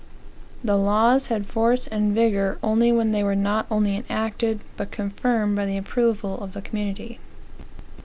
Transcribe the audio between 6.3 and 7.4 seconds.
of the community.)